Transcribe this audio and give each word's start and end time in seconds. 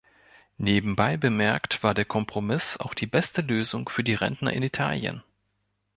Nebenbei 0.57 1.15
bemerkt 1.15 1.83
war 1.83 1.93
der 1.93 2.05
Kompromiss 2.05 2.75
auch 2.79 2.95
die 2.95 3.05
beste 3.05 3.41
Lösung 3.41 3.87
für 3.87 4.03
die 4.03 4.15
Rentner 4.15 4.51
in 4.51 4.63
Italien. 4.63 5.21